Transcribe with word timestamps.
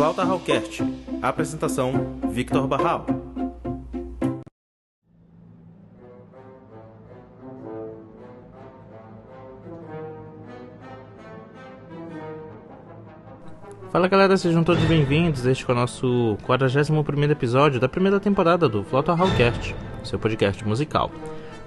Flauta 0.00 0.24
Hallcast. 0.24 0.82
Apresentação: 1.20 1.92
Victor 2.30 2.66
Barral. 2.66 3.04
Fala 13.92 14.08
galera, 14.08 14.38
sejam 14.38 14.64
todos 14.64 14.82
bem-vindos. 14.84 15.44
Este 15.44 15.68
é 15.68 15.72
o 15.74 15.76
nosso 15.76 16.38
41 16.44 17.30
episódio 17.30 17.78
da 17.78 17.86
primeira 17.86 18.18
temporada 18.18 18.70
do 18.70 18.82
Flauta 18.82 19.12
Hallcast, 19.12 19.76
seu 20.02 20.18
podcast 20.18 20.66
musical. 20.66 21.10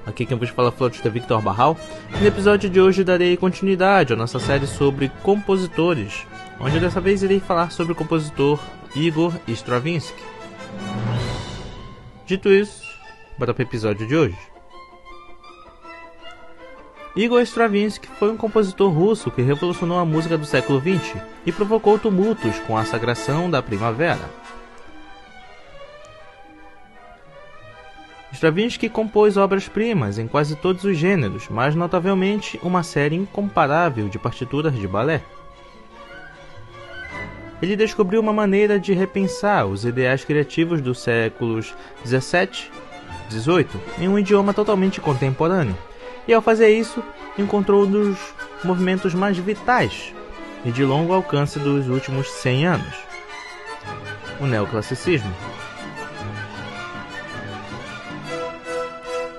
Aqui 0.07 0.25
quem 0.25 0.36
vos 0.36 0.50
fala 0.50 0.73
é 1.05 1.09
Victor 1.11 1.39
Barral. 1.39 1.77
E 2.15 2.20
no 2.20 2.25
episódio 2.25 2.68
de 2.68 2.81
hoje 2.81 3.04
darei 3.04 3.38
continuidade 3.38 4.11
à 4.11 4.15
nossa 4.15 4.39
série 4.39 4.65
sobre 4.65 5.09
compositores, 5.21 6.25
onde 6.59 6.80
dessa 6.80 7.02
vez 7.02 7.23
irei 7.23 7.39
falar 7.39 7.71
sobre 7.71 7.93
o 7.93 7.95
compositor 7.95 8.59
Igor 8.95 9.34
Stravinsky. 9.48 10.23
Dito 12.26 12.49
isso, 12.49 12.84
bora 13.38 13.53
para 13.53 13.63
o 13.63 13.67
episódio 13.67 14.07
de 14.07 14.16
hoje. 14.16 14.38
Igor 17.16 17.41
Stravinsky 17.41 18.07
foi 18.17 18.31
um 18.31 18.38
compositor 18.38 18.91
russo 18.91 19.29
que 19.29 19.41
revolucionou 19.41 19.99
a 19.99 20.05
música 20.05 20.35
do 20.38 20.45
século 20.45 20.79
XX 20.79 21.21
e 21.45 21.52
provocou 21.52 21.99
tumultos 21.99 22.57
com 22.62 22.76
a 22.76 22.85
sagração 22.85 23.51
da 23.51 23.62
primavera. 23.62 24.43
Stravinsky 28.31 28.90
compôs 28.90 29.38
obras-primas 29.38 30.17
em 30.17 30.27
quase 30.27 30.55
todos 30.55 30.84
os 30.84 30.98
gêneros, 30.98 31.48
mas 31.49 31.76
notavelmente 31.76 32.59
uma 32.63 32.81
série 32.81 33.15
incomparável 33.15 34.09
de 34.09 34.17
partituras 34.17 34.73
de 34.73 34.88
balé. 34.88 35.21
Ele 37.63 37.77
descobriu 37.77 38.20
uma 38.20 38.34
maneira 38.34 38.77
de 38.77 38.91
repensar 38.91 39.65
os 39.65 39.85
ideais 39.85 40.26
criativos 40.26 40.82
dos 40.82 40.99
séculos 40.99 41.74
17 42.04 42.70
e 43.29 43.29
18 43.29 43.79
em 43.99 44.10
um 44.10 44.20
idioma 44.20 44.54
totalmente 44.54 44.99
contemporâneo 44.99 45.77
e 46.27 46.34
ao 46.34 46.41
fazer 46.41 46.77
isso, 46.77 47.02
encontrou 47.40 47.85
um 47.85 47.90
dos 47.90 48.18
movimentos 48.65 49.13
mais 49.13 49.37
vitais 49.37 50.13
e 50.65 50.74
de 50.74 50.84
longo 50.84 51.13
alcance 51.13 51.57
dos 51.57 51.87
últimos 51.87 52.29
100 52.29 52.68
anos: 52.68 52.96
o 54.41 54.46
neoclassicismo. 54.46 55.34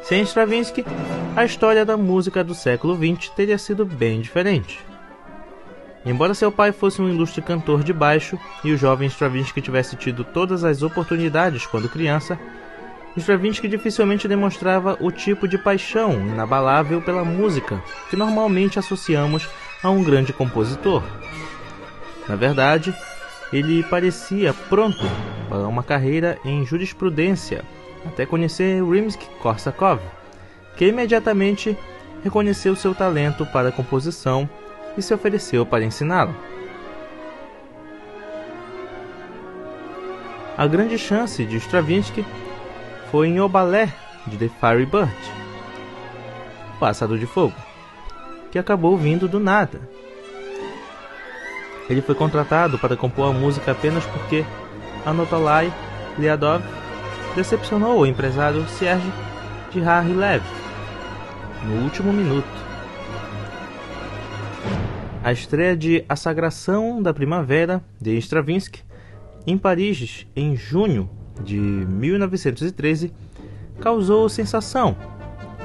Sem 0.02 0.22
Stravinsky, 0.22 0.82
a 1.36 1.44
história 1.44 1.84
da 1.84 1.98
música 1.98 2.42
do 2.42 2.54
século 2.54 2.96
XX 2.96 3.28
teria 3.36 3.58
sido 3.58 3.84
bem 3.84 4.22
diferente. 4.22 4.93
Embora 6.04 6.34
seu 6.34 6.52
pai 6.52 6.70
fosse 6.70 7.00
um 7.00 7.08
ilustre 7.08 7.40
cantor 7.40 7.82
de 7.82 7.92
baixo 7.92 8.38
e 8.62 8.72
o 8.72 8.76
jovem 8.76 9.08
Stravinsky 9.08 9.62
tivesse 9.62 9.96
tido 9.96 10.22
todas 10.22 10.62
as 10.62 10.82
oportunidades 10.82 11.66
quando 11.66 11.88
criança, 11.88 12.38
Stravinsky 13.16 13.68
dificilmente 13.68 14.28
demonstrava 14.28 14.98
o 15.00 15.10
tipo 15.10 15.48
de 15.48 15.56
paixão 15.56 16.12
inabalável 16.12 17.00
pela 17.00 17.24
música 17.24 17.82
que 18.10 18.16
normalmente 18.16 18.78
associamos 18.78 19.48
a 19.82 19.88
um 19.88 20.02
grande 20.02 20.32
compositor. 20.32 21.02
Na 22.28 22.36
verdade, 22.36 22.94
ele 23.52 23.82
parecia 23.84 24.52
pronto 24.52 25.04
para 25.48 25.68
uma 25.68 25.82
carreira 25.82 26.38
em 26.44 26.66
jurisprudência 26.66 27.64
até 28.04 28.26
conhecer 28.26 28.82
Rimsky-Korsakov, 28.82 30.00
que 30.76 30.86
imediatamente 30.86 31.76
reconheceu 32.22 32.76
seu 32.76 32.94
talento 32.94 33.46
para 33.46 33.68
a 33.68 33.72
composição 33.72 34.48
e 34.96 35.02
se 35.02 35.12
ofereceu 35.12 35.64
para 35.66 35.84
ensiná-lo. 35.84 36.34
A 40.56 40.66
grande 40.66 40.96
chance 40.96 41.44
de 41.44 41.56
Stravinsky 41.56 42.24
foi 43.10 43.28
em 43.28 43.40
O 43.40 43.48
Balé 43.48 43.92
de 44.26 44.36
The 44.36 44.48
Fiery 44.60 44.86
Bird, 44.86 45.12
Pássaro 46.78 47.18
de 47.18 47.26
Fogo, 47.26 47.54
que 48.52 48.58
acabou 48.58 48.96
vindo 48.96 49.26
do 49.26 49.40
nada. 49.40 49.80
Ele 51.90 52.00
foi 52.00 52.14
contratado 52.14 52.78
para 52.78 52.96
compor 52.96 53.30
a 53.30 53.32
música 53.32 53.72
apenas 53.72 54.04
porque 54.06 54.44
Anatolai 55.04 55.72
Liadov 56.16 56.62
decepcionou 57.34 58.00
o 58.00 58.06
empresário 58.06 58.66
Serge 58.68 59.12
de 59.70 59.80
Lev 59.80 60.42
no 61.64 61.82
último 61.82 62.12
minuto. 62.12 62.73
A 65.24 65.32
estreia 65.32 65.74
de 65.74 66.04
A 66.06 66.16
Sagração 66.16 67.02
da 67.02 67.14
Primavera 67.14 67.82
de 67.98 68.14
Stravinsky 68.18 68.82
em 69.46 69.56
Paris 69.56 70.26
em 70.36 70.54
junho 70.54 71.08
de 71.42 71.56
1913 71.56 73.10
causou 73.80 74.28
sensação 74.28 74.94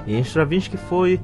e 0.08 0.18
Stravinsky 0.22 0.78
foi 0.78 1.20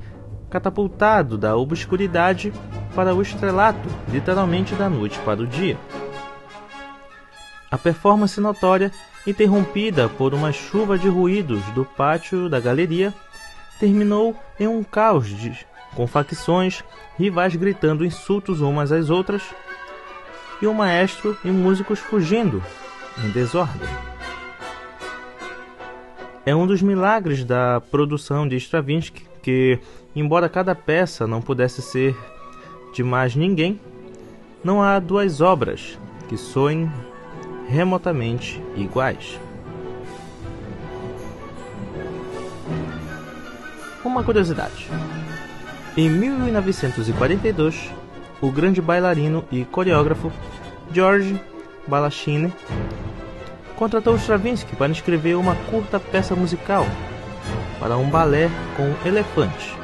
catapultado 0.50 1.38
da 1.38 1.56
obscuridade 1.56 2.51
para 2.94 3.16
o 3.16 3.22
estrelato, 3.22 3.88
literalmente 4.12 4.75
da 4.75 4.90
noite 4.90 5.18
para 5.19 5.41
o 5.41 5.47
dia. 5.47 5.78
A 7.72 7.78
performance 7.78 8.41
notória, 8.41 8.91
interrompida 9.25 10.09
por 10.09 10.34
uma 10.34 10.51
chuva 10.51 11.00
de 11.00 11.07
ruídos 11.07 11.63
do 11.68 11.85
pátio 11.85 12.50
da 12.50 12.59
galeria, 12.59 13.13
terminou 13.79 14.35
em 14.59 14.68
um 14.68 14.84
caos 14.84 15.28
de, 15.29 15.66
com 15.95 16.06
facções, 16.06 16.83
rivais 17.17 17.56
gritando 17.56 18.06
insultos 18.06 18.61
umas 18.61 18.91
às 18.91 19.09
outras, 19.09 19.41
e 20.61 20.67
o 20.67 20.73
maestro 20.73 21.38
e 21.44 21.50
músicos 21.50 22.00
fugindo 22.00 22.63
em 23.23 23.29
desordem. 23.29 23.89
É 26.45 26.56
um 26.56 26.67
dos 26.67 26.81
milagres 26.81 27.44
da 27.44 27.81
produção 27.81 28.47
de 28.47 28.56
Stravinsky 28.57 29.25
que, 29.41 29.79
embora 30.16 30.47
cada 30.47 30.75
peça 30.75 31.25
não 31.25 31.41
pudesse 31.41 31.81
ser 31.81 32.16
de 32.94 33.03
mais 33.03 33.35
ninguém, 33.35 33.79
não 34.63 34.81
há 34.81 35.00
duas 35.00 35.41
obras 35.41 35.97
que 36.27 36.38
soem 36.38 36.91
remotamente 37.67 38.62
iguais. 38.75 39.39
Uma 44.03 44.23
curiosidade: 44.23 44.88
em 45.97 46.09
1942, 46.09 47.89
o 48.41 48.51
grande 48.51 48.81
bailarino 48.81 49.45
e 49.51 49.63
coreógrafo 49.63 50.31
George 50.91 51.39
Balachine 51.88 52.53
contratou 53.75 54.16
Stravinsky 54.16 54.75
para 54.75 54.91
escrever 54.91 55.35
uma 55.35 55.56
curta 55.69 56.00
peça 56.00 56.35
musical 56.35 56.85
para 57.79 57.97
um 57.97 58.09
balé 58.09 58.50
com 58.75 59.07
elefante, 59.07 59.75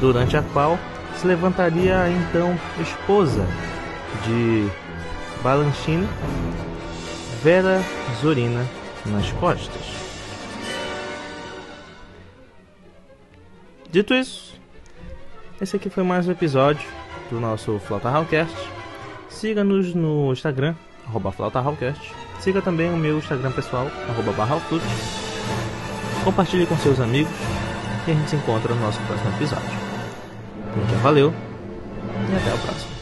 durante 0.00 0.36
a 0.36 0.42
qual 0.42 0.78
se 1.16 1.26
levantaria 1.26 2.00
a 2.00 2.10
então 2.10 2.58
esposa 2.80 3.46
de 4.24 4.68
Balanchine, 5.42 6.08
Vera 7.42 7.82
Zorina, 8.20 8.64
nas 9.06 9.30
costas. 9.32 9.82
Dito 13.90 14.12
isso, 14.14 14.47
esse 15.60 15.76
aqui 15.76 15.90
foi 15.90 16.04
mais 16.04 16.28
um 16.28 16.32
episódio 16.32 16.88
do 17.30 17.40
nosso 17.40 17.78
Flauta 17.80 18.08
Hallcast. 18.08 18.54
Siga-nos 19.28 19.94
no 19.94 20.32
Instagram, 20.32 20.74
arroba 21.06 21.30
Flauta 21.30 21.60
Hallcast 21.60 22.12
Siga 22.40 22.62
também 22.62 22.92
o 22.92 22.96
meu 22.96 23.18
Instagram 23.18 23.50
pessoal, 23.50 23.90
arroba 24.08 24.32
Compartilhe 26.24 26.66
com 26.66 26.76
seus 26.76 27.00
amigos 27.00 27.32
e 28.06 28.10
a 28.10 28.14
gente 28.14 28.30
se 28.30 28.36
encontra 28.36 28.74
no 28.74 28.80
nosso 28.80 29.00
próximo 29.02 29.30
episódio. 29.36 29.70
Então 30.70 30.88
já 30.88 30.98
valeu 30.98 31.34
e 32.30 32.36
até 32.36 32.54
o 32.54 32.58
próximo. 32.58 32.97